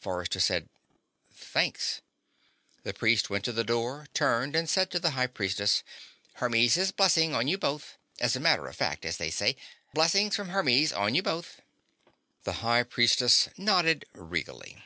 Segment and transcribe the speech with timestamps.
[0.00, 0.70] Forrester said:
[1.30, 2.00] "Thanks."
[2.84, 5.82] The priest went to the door, turned, and said to the High Priestess:
[6.36, 9.56] "Hermes' blessing on you both, as a matter of fact, as they say.
[9.92, 11.60] Blessings from Hermes on you both."
[12.44, 14.78] The High Priestess nodded regally.